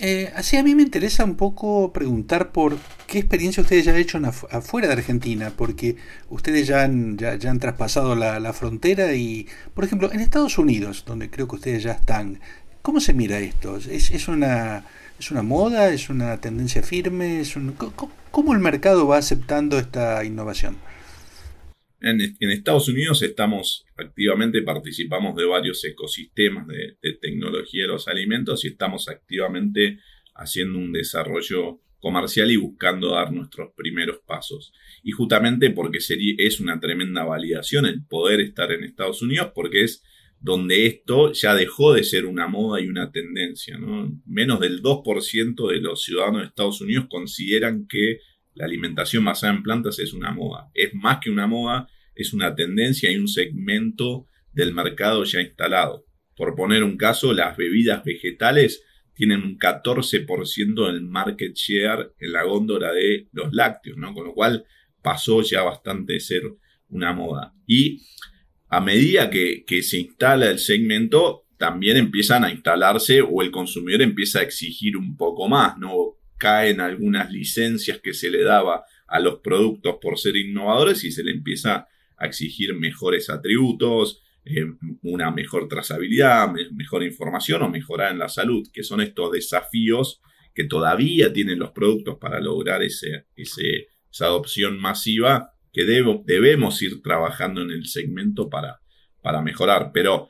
Eh, 0.00 0.30
así 0.36 0.56
a 0.56 0.62
mí 0.62 0.76
me 0.76 0.82
interesa 0.82 1.24
un 1.24 1.36
poco 1.36 1.92
preguntar 1.92 2.52
por 2.52 2.78
qué 3.08 3.18
experiencia 3.18 3.62
ustedes 3.62 3.84
ya 3.84 3.92
han 3.92 3.98
hecho 3.98 4.20
afuera 4.50 4.86
de 4.86 4.92
Argentina, 4.92 5.52
porque 5.56 5.96
ustedes 6.28 6.68
ya 6.68 6.84
han, 6.84 7.18
ya, 7.18 7.32
han 7.32 7.58
traspasado 7.58 8.14
la, 8.14 8.52
frontera 8.52 9.14
y, 9.14 9.48
por 9.74 9.84
ejemplo, 9.84 10.12
en 10.12 10.20
Estados 10.20 10.56
Unidos, 10.56 11.04
donde 11.04 11.30
creo 11.30 11.48
que 11.48 11.56
ustedes 11.56 11.82
ya 11.82 11.92
están, 11.92 12.40
¿cómo 12.82 13.00
se 13.00 13.12
mira 13.12 13.40
esto? 13.40 13.76
¿Es, 13.76 14.10
es, 14.10 14.28
una, 14.28 14.84
es 15.18 15.30
una 15.32 15.42
moda? 15.42 15.92
¿Es 15.92 16.10
una 16.10 16.40
tendencia 16.40 16.82
firme? 16.82 17.40
¿Es 17.40 17.56
un, 17.56 17.74
¿Cómo 18.30 18.52
el 18.52 18.60
mercado 18.60 19.08
va 19.08 19.18
aceptando 19.18 19.78
esta 19.78 20.24
innovación? 20.24 20.76
En, 22.00 22.20
Estados 22.38 22.88
Unidos 22.88 23.22
estamos 23.22 23.84
activamente, 23.98 24.62
participamos 24.62 25.36
de 25.36 25.44
varios 25.44 25.84
ecosistemas 25.84 26.66
de, 26.66 26.96
tecnología 27.20 27.82
de 27.82 27.88
los 27.88 28.08
alimentos 28.08 28.64
y 28.64 28.68
estamos 28.68 29.08
activamente 29.08 29.98
haciendo 30.34 30.78
un 30.78 30.92
desarrollo 30.92 31.80
comercial 31.98 32.50
y 32.50 32.56
buscando 32.56 33.10
dar 33.10 33.32
nuestros 33.32 33.72
primeros 33.76 34.20
pasos. 34.24 34.72
Y 35.02 35.10
justamente 35.10 35.70
porque 35.70 36.00
sería, 36.00 36.34
es 36.38 36.60
una 36.60 36.78
tremenda 36.78 37.24
validación 37.24 37.86
el 37.86 38.04
poder 38.04 38.40
estar 38.40 38.70
en 38.70 38.84
Estados 38.84 39.20
Unidos, 39.20 39.50
porque 39.54 39.82
es 39.82 40.04
donde 40.40 40.86
esto 40.86 41.32
ya 41.32 41.54
dejó 41.54 41.92
de 41.92 42.04
ser 42.04 42.24
una 42.24 42.46
moda 42.46 42.80
y 42.80 42.86
una 42.86 43.10
tendencia. 43.10 43.76
Menos 44.24 44.60
del 44.60 44.80
2% 44.80 45.70
de 45.70 45.80
los 45.80 46.02
ciudadanos 46.02 46.42
de 46.42 46.46
Estados 46.46 46.80
Unidos 46.80 47.06
consideran 47.10 47.88
que 47.88 48.20
la 48.54 48.66
alimentación 48.66 49.24
basada 49.24 49.54
en 49.54 49.62
plantas 49.62 49.98
es 49.98 50.12
una 50.12 50.30
moda. 50.32 50.70
Es 50.74 50.94
más 50.94 51.18
que 51.20 51.30
una 51.30 51.48
moda, 51.48 51.88
es 52.18 52.34
una 52.34 52.54
tendencia 52.54 53.10
y 53.10 53.16
un 53.16 53.28
segmento 53.28 54.26
del 54.52 54.74
mercado 54.74 55.24
ya 55.24 55.40
instalado. 55.40 56.04
Por 56.36 56.54
poner 56.54 56.84
un 56.84 56.96
caso, 56.96 57.32
las 57.32 57.56
bebidas 57.56 58.04
vegetales 58.04 58.84
tienen 59.14 59.42
un 59.42 59.58
14% 59.58 60.86
del 60.86 61.02
market 61.02 61.54
share 61.54 62.12
en 62.18 62.32
la 62.32 62.42
góndola 62.42 62.92
de 62.92 63.28
los 63.32 63.52
lácteos, 63.52 63.96
¿no? 63.96 64.12
Con 64.12 64.26
lo 64.26 64.34
cual 64.34 64.64
pasó 65.02 65.42
ya 65.42 65.62
bastante 65.62 66.14
de 66.14 66.20
ser 66.20 66.42
una 66.88 67.12
moda. 67.12 67.54
Y 67.66 68.02
a 68.68 68.80
medida 68.80 69.30
que, 69.30 69.64
que 69.64 69.82
se 69.82 69.98
instala 69.98 70.50
el 70.50 70.58
segmento, 70.58 71.46
también 71.56 71.96
empiezan 71.96 72.44
a 72.44 72.50
instalarse 72.50 73.22
o 73.22 73.42
el 73.42 73.50
consumidor 73.50 74.02
empieza 74.02 74.40
a 74.40 74.42
exigir 74.42 74.96
un 74.96 75.16
poco 75.16 75.48
más, 75.48 75.78
¿no? 75.78 76.18
caen 76.38 76.80
algunas 76.80 77.30
licencias 77.30 77.98
que 77.98 78.14
se 78.14 78.30
le 78.30 78.42
daba 78.42 78.84
a 79.06 79.20
los 79.20 79.40
productos 79.40 79.96
por 80.00 80.18
ser 80.18 80.36
innovadores 80.36 81.04
y 81.04 81.10
se 81.10 81.24
le 81.24 81.32
empieza 81.32 81.88
a 82.18 82.26
exigir 82.26 82.74
mejores 82.74 83.30
atributos, 83.30 84.22
eh, 84.44 84.64
una 85.02 85.30
mejor 85.30 85.68
trazabilidad, 85.68 86.50
mejor 86.72 87.02
información 87.02 87.62
o 87.62 87.68
mejorar 87.68 88.12
en 88.12 88.18
la 88.18 88.28
salud, 88.28 88.66
que 88.72 88.82
son 88.82 89.00
estos 89.00 89.32
desafíos 89.32 90.20
que 90.54 90.64
todavía 90.64 91.32
tienen 91.32 91.58
los 91.58 91.70
productos 91.70 92.16
para 92.20 92.40
lograr 92.40 92.82
ese, 92.82 93.26
esa 93.36 94.24
adopción 94.24 94.80
masiva, 94.80 95.52
que 95.72 95.84
debemos 95.84 96.82
ir 96.82 97.02
trabajando 97.02 97.62
en 97.62 97.70
el 97.70 97.86
segmento 97.86 98.48
para, 98.48 98.80
para 99.22 99.42
mejorar. 99.42 99.90
Pero 99.92 100.28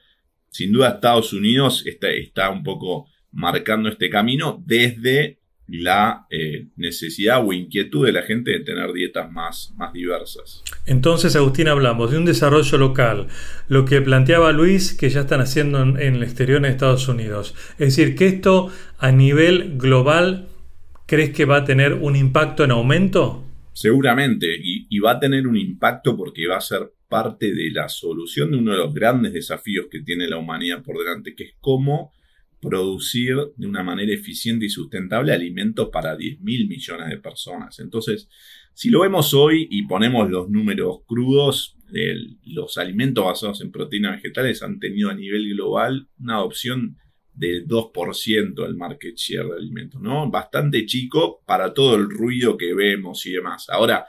sin 0.51 0.73
duda 0.73 0.91
Estados 0.91 1.33
Unidos 1.33 1.87
está, 1.87 2.11
está 2.11 2.51
un 2.51 2.63
poco 2.63 3.09
marcando 3.31 3.89
este 3.89 4.11
camino 4.11 4.63
desde 4.67 5.41
la 5.69 6.27
eh, 6.31 6.69
necesidad 6.77 7.47
o 7.47 7.53
inquietud 7.53 8.07
de 8.07 8.13
la 8.13 8.23
gente 8.23 8.53
de 8.53 8.61
tener 8.61 8.93
dietas 8.93 9.31
más, 9.31 9.75
más 9.77 9.93
diversas. 9.93 10.63
Entonces, 10.87 11.37
Agustín, 11.37 11.69
hablamos 11.69 12.11
de 12.11 12.19
un 12.19 12.25
desarrollo 12.25 12.79
local, 12.79 13.29
lo 13.69 13.85
que 13.85 14.01
planteaba 14.01 14.53
Luis 14.53 14.95
que 14.95 15.11
ya 15.11 15.21
están 15.21 15.41
haciendo 15.41 15.83
en, 15.83 15.99
el 15.99 16.23
exterior 16.23 16.59
en 16.59 16.65
Estados 16.65 17.07
Unidos. 17.09 17.55
Es 17.73 17.97
decir, 17.97 18.17
que 18.17 18.27
esto 18.27 18.73
a 18.99 19.13
nivel 19.13 19.77
global, 19.77 20.49
¿crees 21.07 21.31
que 21.31 21.45
va 21.45 21.59
a 21.59 21.65
tener 21.65 21.93
un 21.95 22.17
impacto 22.17 22.65
en 22.65 22.71
aumento? 22.71 23.45
Seguramente, 23.75 24.47
y, 24.59 24.87
y 24.89 24.99
va 25.01 25.13
a 25.13 25.21
tener 25.21 25.47
un 25.47 25.57
impacto 25.57 26.17
porque 26.17 26.49
va 26.49 26.57
a 26.57 26.63
ser 26.63 26.93
parte 27.09 27.55
de 27.55 27.71
la 27.71 27.89
solución 27.89 28.51
de 28.51 28.59
uno 28.59 28.73
de 28.73 28.79
los 28.79 28.95
grandes 28.95 29.33
desafíos 29.35 29.87
que 29.91 30.01
tiene 30.01 30.29
la 30.29 30.39
humanidad 30.39 30.83
por 30.83 30.99
delante, 30.99 31.35
que 31.35 31.45
es 31.45 31.55
cómo 31.61 32.13
producir 32.61 33.37
de 33.57 33.67
una 33.67 33.83
manera 33.83 34.13
eficiente 34.13 34.67
y 34.67 34.71
sustentable 34.71 35.33
alimentos 35.33 35.89
para 35.93 36.17
10 36.17 36.41
mil 36.41 36.69
millones 36.69 37.09
de 37.09 37.19
personas. 37.19 37.79
Entonces, 37.79 38.29
si 38.75 38.91
lo 38.91 39.01
vemos 39.01 39.35
hoy 39.35 39.69
y 39.71 39.87
ponemos 39.87 40.31
los 40.31 40.49
números 40.51 40.99
crudos, 41.07 41.77
los 42.45 42.79
alimentos 42.79 43.25
basados 43.25 43.61
en 43.61 43.73
proteínas 43.73 44.17
vegetales 44.17 44.63
han 44.63 44.79
tenido 44.79 45.11
a 45.11 45.15
nivel 45.15 45.49
global 45.55 46.09
una 46.19 46.37
adopción 46.37 46.97
del 47.33 47.67
2% 47.67 48.55
del 48.55 48.75
market 48.75 49.17
share 49.17 49.47
de 49.47 49.57
alimentos, 49.57 50.01
¿no? 50.01 50.29
Bastante 50.29 50.85
chico 50.87 51.43
para 51.47 51.73
todo 51.73 51.95
el 51.95 52.11
ruido 52.11 52.57
que 52.57 52.75
vemos 52.75 53.25
y 53.27 53.33
demás. 53.33 53.67
Ahora, 53.71 54.07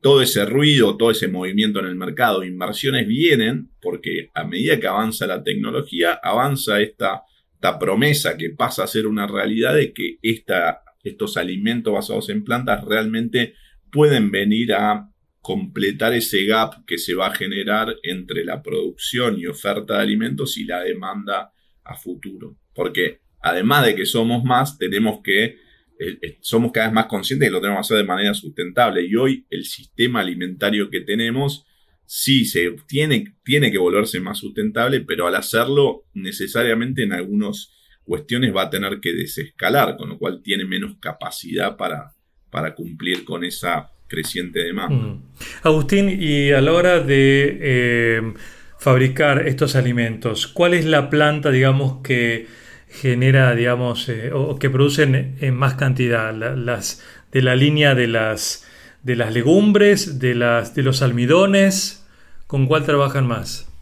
todo 0.00 0.22
ese 0.22 0.46
ruido, 0.46 0.96
todo 0.96 1.10
ese 1.10 1.28
movimiento 1.28 1.80
en 1.80 1.86
el 1.86 1.96
mercado, 1.96 2.44
inversiones 2.44 3.06
vienen 3.06 3.70
porque 3.82 4.30
a 4.34 4.44
medida 4.44 4.78
que 4.80 4.86
avanza 4.86 5.26
la 5.26 5.42
tecnología, 5.42 6.18
avanza 6.22 6.80
esta 6.80 7.22
esta 7.60 7.78
promesa 7.78 8.38
que 8.38 8.48
pasa 8.48 8.84
a 8.84 8.86
ser 8.86 9.06
una 9.06 9.26
realidad 9.26 9.74
de 9.74 9.92
que 9.92 10.18
estos 11.02 11.36
alimentos 11.36 11.92
basados 11.92 12.30
en 12.30 12.42
plantas 12.42 12.82
realmente 12.86 13.52
pueden 13.92 14.30
venir 14.30 14.72
a 14.72 15.10
completar 15.42 16.14
ese 16.14 16.46
gap 16.46 16.86
que 16.86 16.96
se 16.96 17.14
va 17.14 17.26
a 17.26 17.34
generar 17.34 17.94
entre 18.02 18.46
la 18.46 18.62
producción 18.62 19.38
y 19.38 19.46
oferta 19.46 19.96
de 19.96 20.00
alimentos 20.00 20.56
y 20.56 20.64
la 20.64 20.80
demanda 20.80 21.52
a 21.84 21.96
futuro. 21.96 22.56
Porque 22.74 23.20
además 23.42 23.84
de 23.84 23.94
que 23.94 24.06
somos 24.06 24.42
más, 24.42 24.78
tenemos 24.78 25.20
que, 25.22 25.58
somos 26.40 26.72
cada 26.72 26.86
vez 26.86 26.94
más 26.94 27.06
conscientes 27.06 27.44
de 27.44 27.50
que 27.50 27.52
lo 27.52 27.60
tenemos 27.60 27.86
que 27.86 27.94
hacer 27.94 28.06
de 28.06 28.08
manera 28.08 28.32
sustentable. 28.32 29.04
Y 29.04 29.16
hoy 29.16 29.46
el 29.50 29.66
sistema 29.66 30.20
alimentario 30.20 30.88
que 30.88 31.02
tenemos 31.02 31.66
sí 32.12 32.44
se 32.44 32.74
tiene, 32.88 33.36
tiene 33.44 33.70
que 33.70 33.78
volverse 33.78 34.18
más 34.18 34.38
sustentable, 34.38 35.00
pero 35.02 35.28
al 35.28 35.36
hacerlo 35.36 36.06
necesariamente 36.12 37.04
en 37.04 37.12
algunas 37.12 37.72
cuestiones 38.02 38.52
va 38.52 38.62
a 38.62 38.70
tener 38.70 38.98
que 38.98 39.12
desescalar, 39.12 39.96
con 39.96 40.08
lo 40.08 40.18
cual 40.18 40.42
tiene 40.42 40.64
menos 40.64 40.96
capacidad 40.98 41.76
para, 41.76 42.12
para 42.50 42.74
cumplir 42.74 43.24
con 43.24 43.44
esa 43.44 43.92
creciente 44.08 44.58
demanda. 44.58 45.06
Mm. 45.06 45.22
Agustín, 45.62 46.08
y 46.20 46.50
a 46.50 46.60
la 46.60 46.72
hora 46.72 46.98
de 46.98 47.58
eh, 47.60 48.34
fabricar 48.76 49.46
estos 49.46 49.76
alimentos, 49.76 50.48
¿cuál 50.48 50.74
es 50.74 50.86
la 50.86 51.10
planta, 51.10 51.52
digamos, 51.52 52.02
que 52.02 52.48
genera, 52.88 53.54
digamos, 53.54 54.08
eh, 54.08 54.32
o 54.34 54.58
que 54.58 54.68
producen 54.68 55.36
en 55.40 55.54
más 55.54 55.74
cantidad? 55.74 56.34
las, 56.34 57.04
de 57.30 57.40
la 57.40 57.54
línea 57.54 57.94
de 57.94 58.08
las, 58.08 58.66
de 59.04 59.14
las 59.14 59.32
legumbres, 59.32 60.18
de, 60.18 60.34
las, 60.34 60.74
de 60.74 60.82
los 60.82 61.02
almidones, 61.02 61.99
¿Con 62.50 62.66
cuál 62.66 62.84
trabajan 62.84 63.28
más? 63.28 63.72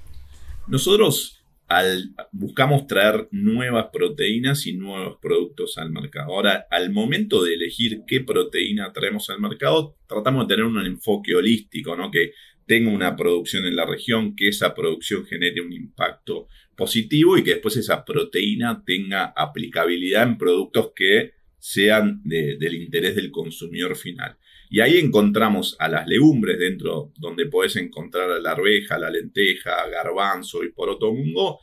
Nosotros 0.66 1.42
al, 1.68 2.14
buscamos 2.32 2.86
traer 2.86 3.26
nuevas 3.30 3.86
proteínas 3.90 4.66
y 4.66 4.74
nuevos 4.74 5.16
productos 5.22 5.78
al 5.78 5.90
mercado. 5.90 6.34
Ahora, 6.34 6.66
al 6.70 6.90
momento 6.90 7.42
de 7.42 7.54
elegir 7.54 8.02
qué 8.06 8.20
proteína 8.20 8.92
traemos 8.92 9.30
al 9.30 9.40
mercado, 9.40 9.96
tratamos 10.06 10.46
de 10.46 10.54
tener 10.54 10.66
un 10.66 10.84
enfoque 10.84 11.34
holístico, 11.34 11.96
¿no? 11.96 12.10
Que 12.10 12.32
tenga 12.66 12.90
una 12.90 13.16
producción 13.16 13.64
en 13.64 13.74
la 13.74 13.86
región, 13.86 14.36
que 14.36 14.48
esa 14.48 14.74
producción 14.74 15.24
genere 15.24 15.62
un 15.62 15.72
impacto 15.72 16.48
positivo 16.76 17.38
y 17.38 17.44
que 17.44 17.52
después 17.52 17.74
esa 17.78 18.04
proteína 18.04 18.82
tenga 18.84 19.32
aplicabilidad 19.34 20.24
en 20.24 20.36
productos 20.36 20.90
que 20.94 21.32
sean 21.58 22.20
del 22.22 22.74
interés 22.74 23.16
del 23.16 23.30
consumidor 23.30 23.96
final. 23.96 24.36
Y 24.70 24.80
ahí 24.80 24.98
encontramos 24.98 25.76
a 25.78 25.88
las 25.88 26.06
legumbres 26.06 26.58
dentro, 26.58 27.12
donde 27.16 27.46
puedes 27.46 27.76
encontrar 27.76 28.30
a 28.30 28.38
la 28.38 28.52
arveja, 28.52 28.98
la 28.98 29.10
lenteja, 29.10 29.88
garbanzo 29.88 30.62
y 30.62 30.72
porotongo, 30.72 31.60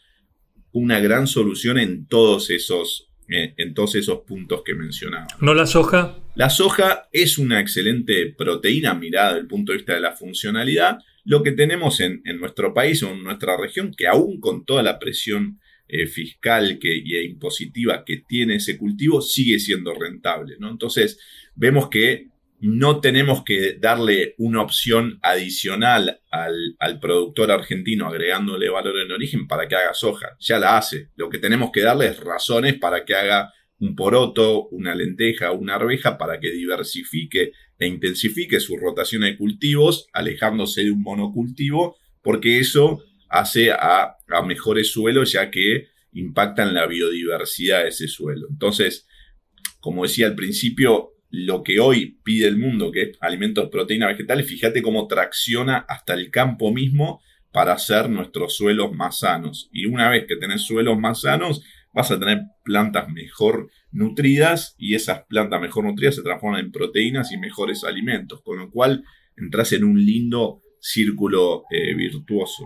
una 0.71 0.99
gran 0.99 1.27
solución 1.27 1.77
en 1.77 2.07
todos 2.07 2.49
esos, 2.49 3.09
eh, 3.29 3.53
en 3.57 3.73
todos 3.73 3.95
esos 3.95 4.21
puntos 4.21 4.61
que 4.65 4.73
mencionaba. 4.73 5.27
¿No 5.39 5.53
la 5.53 5.65
soja? 5.65 6.17
La 6.35 6.49
soja 6.49 7.07
es 7.13 7.37
una 7.37 7.61
excelente 7.61 8.33
proteína 8.37 8.93
mirada 8.93 9.29
desde 9.29 9.41
el 9.41 9.47
punto 9.47 9.71
de 9.71 9.77
vista 9.77 9.93
de 9.93 10.01
la 10.01 10.11
funcionalidad. 10.11 10.97
Lo 11.23 11.43
que 11.43 11.53
tenemos 11.53 12.01
en, 12.01 12.21
nuestro 12.39 12.73
país 12.73 13.01
o 13.03 13.11
en 13.11 13.23
nuestra 13.23 13.55
región, 13.55 13.93
que 13.95 14.07
aún 14.07 14.39
con 14.39 14.65
toda 14.65 14.83
la 14.83 14.99
presión 14.99 15.59
eh, 15.87 16.07
fiscal 16.07 16.77
que, 16.79 16.93
y 16.97 17.17
impositiva 17.19 18.03
que 18.03 18.23
tiene 18.27 18.55
ese 18.55 18.77
cultivo, 18.77 19.21
sigue 19.21 19.59
siendo 19.59 19.93
rentable. 19.93 20.55
¿no? 20.59 20.69
Entonces, 20.69 21.17
vemos 21.55 21.89
que 21.89 22.27
no 22.65 22.99
tenemos 22.99 23.43
que 23.43 23.77
darle 23.79 24.33
una 24.37 24.61
opción 24.61 25.19
adicional 25.21 26.21
al, 26.31 26.99
productor 26.99 27.51
argentino 27.51 28.07
agregándole 28.07 28.69
valor 28.69 28.99
en 28.99 29.11
origen 29.11 29.47
para 29.47 29.67
que 29.67 29.75
haga 29.75 29.93
soja. 29.93 30.35
Ya 30.39 30.57
la 30.57 30.77
hace. 30.77 31.09
Lo 31.15 31.29
que 31.29 31.37
tenemos 31.37 31.69
que 31.71 31.81
darle 31.81 32.07
es 32.07 32.19
razones 32.19 32.75
para 32.75 33.05
que 33.05 33.13
haga 33.13 33.53
un 33.77 33.95
poroto, 33.95 34.67
una 34.69 34.95
lenteja, 34.95 35.51
una 35.51 35.75
arveja 35.75 36.17
para 36.17 36.39
que 36.39 36.51
diversifique 36.51 37.51
e 37.77 37.87
intensifique 37.87 38.59
su 38.59 38.77
rotación 38.77 39.23
de 39.23 39.37
cultivos, 39.37 40.07
alejándose 40.13 40.83
de 40.83 40.91
un 40.91 41.01
monocultivo, 41.01 41.97
porque 42.21 42.59
eso 42.59 43.03
hace 43.29 43.71
a 43.71 44.17
mejores 44.45 44.91
suelos 44.91 45.33
ya 45.33 45.51
que 45.51 45.89
impactan 46.13 46.73
la 46.73 46.87
biodiversidad 46.87 47.83
de 47.83 47.89
ese 47.89 48.07
suelo. 48.07 48.47
Entonces, 48.49 49.07
como 49.79 50.03
decía 50.03 50.27
al 50.27 50.35
principio, 50.35 51.14
lo 51.37 51.63
que 51.63 51.81
hoy 51.81 52.17
pide 52.23 52.47
el 52.47 52.57
mundo, 52.57 52.91
que 52.91 53.01
es 53.01 53.17
alimentos, 53.19 53.69
proteínas 53.69 54.09
vegetales, 54.09 54.47
fíjate 54.47 54.81
cómo 54.81 55.07
tracciona 55.07 55.79
hasta 55.89 56.13
el 56.13 56.31
campo 56.31 56.71
mismo 56.71 57.21
para 57.51 57.73
hacer 57.73 58.09
nuestros 58.09 58.55
suelos 58.55 58.93
más 58.93 59.19
sanos. 59.19 59.69
Y 59.73 59.85
una 59.85 60.09
vez 60.09 60.25
que 60.27 60.37
tenés 60.37 60.61
suelos 60.61 60.97
más 60.97 61.21
sanos, 61.21 61.61
vas 61.93 62.09
a 62.11 62.19
tener 62.19 62.43
plantas 62.63 63.09
mejor 63.09 63.69
nutridas 63.91 64.75
y 64.77 64.95
esas 64.95 65.25
plantas 65.27 65.59
mejor 65.59 65.83
nutridas 65.83 66.15
se 66.15 66.21
transforman 66.21 66.61
en 66.61 66.71
proteínas 66.71 67.33
y 67.33 67.37
mejores 67.37 67.83
alimentos, 67.83 68.41
con 68.41 68.57
lo 68.57 68.71
cual 68.71 69.03
entras 69.35 69.73
en 69.73 69.83
un 69.83 70.05
lindo 70.05 70.61
círculo 70.79 71.63
eh, 71.69 71.93
virtuoso. 71.95 72.65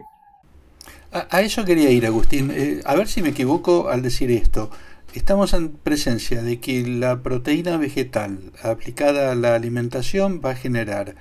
A, 1.11 1.41
eso 1.41 1.65
quería 1.65 1.89
ir, 1.89 2.05
Agustín. 2.05 2.51
Eh, 2.51 2.81
a 2.85 2.95
ver 2.95 3.07
si 3.07 3.23
me 3.23 3.29
equivoco 3.29 3.89
al 3.89 4.03
decir 4.03 4.29
esto. 4.29 4.69
Estamos 5.16 5.54
en 5.54 5.72
presencia 5.72 6.44
de 6.44 6.60
que 6.60 6.86
la 6.88 7.24
proteína 7.24 7.78
vegetal 7.78 8.51
aplicada 8.62 9.32
a 9.32 9.36
la 9.36 9.56
alimentación 9.56 10.39
va 10.44 10.51
a 10.51 10.56
generar 10.56 11.16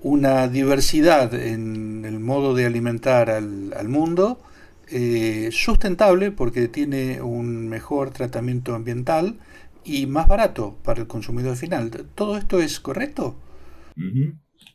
una 0.00 0.46
diversidad 0.46 1.34
en 1.34 2.04
el 2.04 2.20
modo 2.20 2.54
de 2.54 2.66
alimentar 2.66 3.30
al, 3.30 3.88
mundo 3.88 4.40
eh, 4.88 5.48
sustentable 5.50 6.30
porque 6.30 6.68
tiene 6.68 7.20
un 7.20 7.68
mejor 7.68 8.10
tratamiento 8.10 8.76
ambiental 8.76 9.38
y 9.84 10.06
más 10.06 10.28
barato 10.28 10.78
para 10.84 11.00
el 11.00 11.08
consumidor 11.08 11.56
final. 11.56 11.90
¿Todo 12.14 12.36
esto 12.36 12.60
es 12.60 12.78
correcto? 12.78 13.36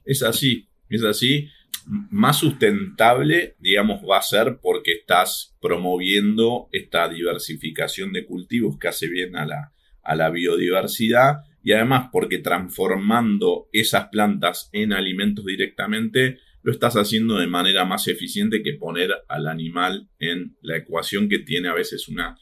Es 0.03 0.23
así, 0.23 0.67
es 0.89 1.03
así 1.03 1.47
más 1.87 2.39
sustentable, 2.39 3.55
digamos, 3.59 4.01
va 4.03 4.17
a 4.17 4.21
ser 4.21 4.59
porque 4.61 4.91
estás 4.91 5.55
promoviendo 5.61 6.67
esta 6.71 7.07
diversificación 7.07 8.11
de 8.11 8.25
cultivos 8.25 8.77
que 8.77 8.89
hace 8.89 9.07
bien 9.07 9.35
a 9.37 9.45
la, 9.45 9.73
a 10.03 10.15
la 10.15 10.29
biodiversidad 10.29 11.43
y 11.63 11.71
además 11.71 12.09
porque 12.11 12.39
transformando 12.39 13.69
esas 13.71 14.07
plantas 14.09 14.69
en 14.73 14.93
alimentos 14.93 15.45
directamente, 15.45 16.39
lo 16.61 16.71
estás 16.71 16.95
haciendo 16.95 17.37
de 17.37 17.47
manera 17.47 17.85
más 17.85 18.07
eficiente 18.07 18.61
que 18.61 18.73
poner 18.73 19.11
al 19.29 19.47
animal 19.47 20.09
en 20.19 20.57
la 20.61 20.77
ecuación 20.77 21.29
que 21.29 21.39
tiene 21.39 21.69
a 21.69 21.73
veces 21.73 22.09
una 22.09 22.37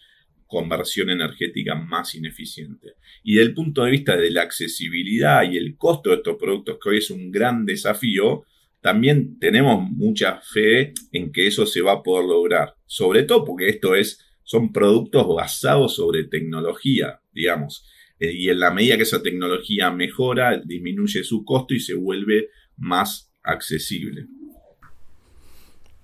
conversión 0.47 1.09
energética 1.09 1.75
más 1.75 2.15
ineficiente. 2.15 2.93
Y 3.23 3.35
del 3.35 3.53
punto 3.53 3.83
de 3.83 3.91
vista 3.91 4.15
de 4.15 4.31
la 4.31 4.43
accesibilidad 4.43 5.43
y 5.43 5.57
el 5.57 5.75
costo 5.77 6.09
de 6.11 6.17
estos 6.17 6.37
productos, 6.37 6.77
que 6.81 6.89
hoy 6.89 6.97
es 6.97 7.11
un 7.11 7.31
gran 7.31 7.65
desafío, 7.65 8.45
también 8.85 9.39
tenemos 9.39 9.89
mucha 9.89 10.39
fe 10.41 10.93
en 11.11 11.31
que 11.31 11.47
eso 11.47 11.65
se 11.65 11.81
va 11.81 11.93
a 11.93 12.03
poder 12.03 12.29
lograr. 12.29 12.75
Sobre 12.85 13.23
todo 13.23 13.43
porque 13.43 13.67
esto 13.67 13.95
es, 13.95 14.23
son 14.43 14.71
productos 14.71 15.25
basados 15.27 15.95
sobre 15.95 16.25
tecnología, 16.25 17.19
digamos. 17.33 17.89
Eh, 18.19 18.31
y 18.31 18.49
en 18.49 18.59
la 18.59 18.69
medida 18.69 18.95
que 18.95 19.01
esa 19.01 19.23
tecnología 19.23 19.89
mejora, 19.89 20.61
disminuye 20.63 21.23
su 21.23 21.43
costo 21.43 21.73
y 21.73 21.79
se 21.79 21.95
vuelve 21.95 22.49
más 22.77 23.33
accesible. 23.41 24.27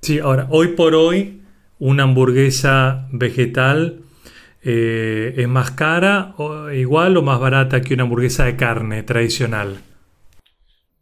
Sí, 0.01 0.17
ahora, 0.17 0.47
hoy 0.49 0.69
por 0.69 0.95
hoy, 0.95 1.39
una 1.77 2.01
hamburguesa 2.01 3.07
vegetal 3.11 3.99
eh, 4.63 5.35
es 5.37 5.47
más 5.47 5.69
cara, 5.69 6.33
o 6.37 6.71
igual 6.71 7.15
o 7.15 7.21
más 7.21 7.39
barata 7.39 7.81
que 7.81 7.93
una 7.93 8.03
hamburguesa 8.03 8.45
de 8.45 8.55
carne 8.55 9.03
tradicional. 9.03 9.81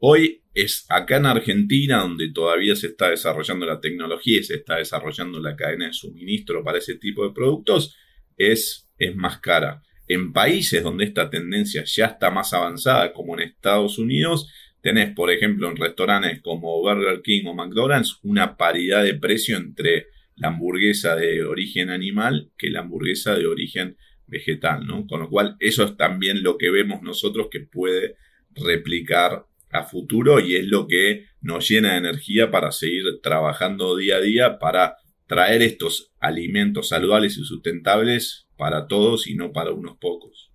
Hoy 0.01 0.43
es 0.53 0.85
acá 0.89 1.17
en 1.17 1.25
Argentina 1.25 1.97
donde 1.99 2.31
todavía 2.31 2.73
se 2.75 2.87
está 2.87 3.09
desarrollando 3.09 3.65
la 3.65 3.81
tecnología 3.81 4.39
y 4.39 4.43
se 4.43 4.55
está 4.55 4.77
desarrollando 4.77 5.41
la 5.41 5.57
cadena 5.57 5.87
de 5.87 5.93
suministro 5.93 6.63
para 6.63 6.77
ese 6.77 6.95
tipo 6.95 7.27
de 7.27 7.33
productos, 7.33 7.97
es, 8.37 8.89
es 8.97 9.15
más 9.17 9.39
cara. 9.39 9.83
En 10.07 10.31
países 10.31 10.83
donde 10.83 11.03
esta 11.03 11.29
tendencia 11.29 11.83
ya 11.85 12.05
está 12.05 12.31
más 12.31 12.53
avanzada, 12.53 13.11
como 13.11 13.35
en 13.35 13.47
Estados 13.49 13.99
Unidos, 13.99 14.49
tenés, 14.81 15.13
por 15.13 15.31
ejemplo, 15.31 15.69
en 15.69 15.75
restaurantes 15.75 16.41
como 16.41 16.79
Burger 16.79 17.21
King 17.21 17.43
o 17.47 17.53
McDonald's, 17.53 18.19
una 18.23 18.55
paridad 18.55 19.03
de 19.03 19.15
precio 19.15 19.57
entre 19.57 20.07
la 20.37 20.47
hamburguesa 20.47 21.17
de 21.17 21.43
origen 21.43 21.89
animal 21.89 22.51
que 22.57 22.69
la 22.69 22.79
hamburguesa 22.79 23.35
de 23.35 23.47
origen 23.47 23.97
vegetal, 24.27 24.87
¿no? 24.87 25.05
Con 25.05 25.19
lo 25.19 25.29
cual, 25.29 25.57
eso 25.59 25.83
es 25.83 25.97
también 25.97 26.41
lo 26.41 26.57
que 26.57 26.71
vemos 26.71 27.01
nosotros 27.01 27.49
que 27.51 27.59
puede 27.59 28.15
replicar 28.55 29.48
a 29.71 29.83
futuro 29.83 30.39
y 30.39 30.55
es 30.55 30.65
lo 30.67 30.87
que 30.87 31.25
nos 31.41 31.69
llena 31.69 31.91
de 31.91 31.97
energía 31.97 32.51
para 32.51 32.71
seguir 32.71 33.03
trabajando 33.21 33.95
día 33.95 34.17
a 34.17 34.21
día 34.21 34.59
para 34.59 34.97
traer 35.27 35.61
estos 35.61 36.11
alimentos 36.19 36.89
saludables 36.89 37.37
y 37.37 37.43
sustentables 37.43 38.47
para 38.57 38.87
todos 38.87 39.27
y 39.27 39.35
no 39.35 39.51
para 39.51 39.71
unos 39.71 39.97
pocos. 39.97 40.51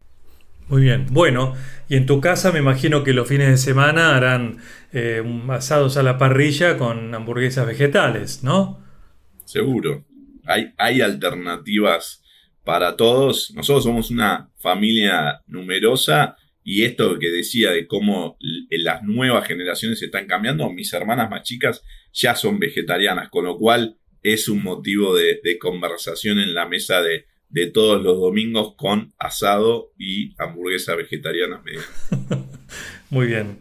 Muy 0.68 0.82
bien, 0.82 1.06
bueno, 1.10 1.54
y 1.88 1.96
en 1.96 2.06
tu 2.06 2.20
casa 2.20 2.50
me 2.50 2.58
imagino 2.58 3.04
que 3.04 3.12
los 3.12 3.28
fines 3.28 3.48
de 3.48 3.58
semana 3.58 4.16
harán 4.16 4.58
eh, 4.92 5.22
asados 5.50 5.96
a 5.96 6.02
la 6.02 6.16
parrilla 6.16 6.78
con 6.78 7.14
hamburguesas 7.14 7.66
vegetales, 7.66 8.42
¿no? 8.42 8.82
Seguro, 9.44 10.06
hay, 10.46 10.72
hay 10.78 11.02
alternativas 11.02 12.22
para 12.64 12.96
todos. 12.96 13.52
Nosotros 13.54 13.84
somos 13.84 14.10
una 14.10 14.50
familia 14.56 15.42
numerosa 15.46 16.36
y 16.64 16.84
esto 16.84 17.18
que 17.18 17.28
decía 17.28 17.70
de 17.70 17.86
cómo 17.86 18.38
las 18.70 19.02
nuevas 19.02 19.46
generaciones 19.46 20.02
están 20.02 20.26
cambiando, 20.26 20.70
mis 20.70 20.92
hermanas 20.94 21.30
más 21.30 21.42
chicas 21.42 21.82
ya 22.12 22.34
son 22.34 22.58
vegetarianas, 22.58 23.28
con 23.28 23.44
lo 23.44 23.58
cual 23.58 23.98
es 24.22 24.48
un 24.48 24.62
motivo 24.62 25.14
de, 25.14 25.58
conversación 25.60 26.38
en 26.38 26.54
la 26.54 26.66
mesa 26.66 27.02
de, 27.02 27.26
todos 27.72 28.02
los 28.02 28.18
domingos 28.18 28.74
con 28.76 29.12
asado 29.18 29.92
y 29.96 30.34
hamburguesa 30.38 30.96
vegetariana. 30.96 31.62
Muy 33.10 33.26
bien. 33.26 33.58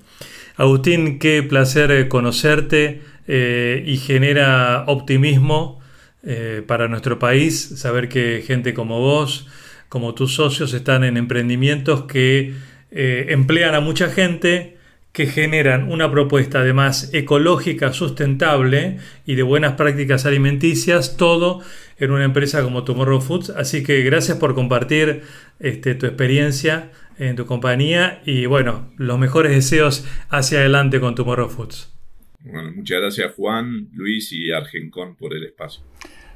Agustín, 0.56 1.20
qué 1.20 1.44
placer 1.44 1.92
eh, 1.92 2.08
conocerte 2.08 3.02
eh, 3.28 3.84
y 3.86 3.98
genera 3.98 4.86
optimismo 4.88 5.80
eh, 6.24 6.64
para 6.66 6.88
nuestro 6.88 7.20
país 7.20 7.80
saber 7.80 8.10
que 8.10 8.44
gente 8.46 8.74
como 8.74 9.00
vos, 9.00 9.48
como 9.90 10.16
tus 10.16 10.34
socios, 10.34 10.74
están 10.74 11.04
en 11.04 11.18
emprendimientos 11.18 12.06
que 12.06 12.54
eh, 12.94 13.28
emplean 13.30 13.76
a 13.76 13.80
mucha 13.80 14.10
gente, 14.10 14.78
que 15.14 15.28
generan 15.28 15.92
una 15.92 16.10
propuesta 16.12 16.60
además 16.60 17.14
ecológica, 17.14 17.94
sustentable 17.94 18.98
y 19.28 19.36
de 19.36 19.44
buenas 19.44 19.74
prácticas 19.74 20.26
alimenticias, 20.26 21.18
todo 21.18 21.62
en 22.00 22.12
una 22.12 22.26
empresa 22.26 22.64
como 22.64 22.84
Tomorrow 22.84 23.22
Foods. 23.22 23.52
Así 23.52 23.84
que 23.84 24.02
gracias 24.02 24.40
por 24.40 24.56
compartir 24.56 25.22
este, 25.60 25.94
tu 25.94 26.08
experiencia 26.08 26.92
en 27.20 27.36
tu 27.36 27.46
compañía 27.46 28.22
y 28.26 28.48
bueno, 28.48 28.92
los 28.98 29.20
mejores 29.20 29.52
deseos 29.52 30.04
hacia 30.30 30.60
adelante 30.60 31.00
con 31.00 31.14
Tomorrow 31.14 31.48
Foods. 31.48 31.94
Bueno, 32.40 32.72
muchas 32.76 33.00
gracias 33.00 33.34
Juan, 33.36 33.90
Luis 33.94 34.32
y 34.34 34.52
Argencon 34.52 35.16
por 35.16 35.36
el 35.36 35.46
espacio. 35.46 35.84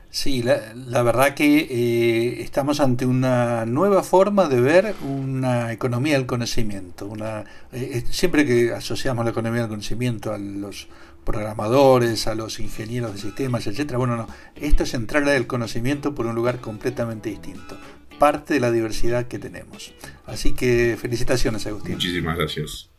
Sí, 0.10 0.42
la, 0.42 1.04
verdad 1.04 1.36
que 1.36 1.68
eh, 1.70 2.42
estamos 2.42 2.80
ante 2.80 3.06
una 3.06 3.66
nueva 3.66 4.04
forma 4.04 4.48
de 4.48 4.62
ver 4.62 4.96
una 5.02 5.72
economía 5.72 6.14
del 6.14 6.26
conocimiento. 6.26 7.06
Una, 7.08 7.42
eh, 7.72 7.92
eh, 7.94 8.04
siempre 8.10 8.46
que 8.46 8.72
asociamos 8.72 9.26
la 9.26 9.32
economía 9.32 9.62
del 9.62 9.70
conocimiento 9.70 10.34
a 10.34 10.38
los 10.38 10.88
programadores, 11.26 12.26
a 12.28 12.36
los 12.36 12.60
ingenieros 12.60 13.14
de 13.14 13.20
sistemas, 13.20 13.68
etcétera, 13.68 13.98
bueno, 13.98 14.16
no, 14.16 14.28
esto 14.56 14.84
es 14.84 14.94
entrarle 14.94 15.36
al 15.36 15.46
conocimiento 15.46 16.16
por 16.16 16.26
un 16.26 16.36
lugar 16.36 16.62
completamente 16.62 17.30
distinto, 17.30 17.78
parte 18.18 18.54
de 18.54 18.60
la 18.62 18.72
diversidad 18.72 19.28
que 19.28 19.38
tenemos. 19.38 19.94
Así 20.26 20.54
que 20.54 20.98
felicitaciones, 21.00 21.68
Agustín. 21.68 21.96
Muchísimas 21.96 22.38
gracias. 22.38 22.90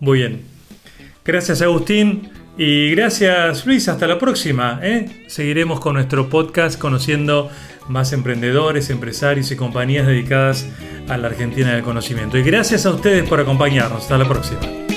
Muy 0.00 0.18
bien. 0.18 0.42
Gracias, 1.24 1.62
Agustín. 1.62 2.30
Y 2.58 2.90
gracias 2.90 3.64
Luis, 3.64 3.88
hasta 3.88 4.08
la 4.08 4.18
próxima. 4.18 4.80
¿eh? 4.82 5.08
Seguiremos 5.28 5.78
con 5.78 5.94
nuestro 5.94 6.28
podcast 6.28 6.76
conociendo 6.76 7.50
más 7.86 8.12
emprendedores, 8.12 8.90
empresarios 8.90 9.52
y 9.52 9.56
compañías 9.56 10.08
dedicadas 10.08 10.68
a 11.08 11.16
la 11.16 11.28
Argentina 11.28 11.72
del 11.72 11.84
conocimiento. 11.84 12.36
Y 12.36 12.42
gracias 12.42 12.84
a 12.84 12.90
ustedes 12.90 13.28
por 13.28 13.38
acompañarnos. 13.38 14.02
Hasta 14.02 14.18
la 14.18 14.28
próxima. 14.28 14.87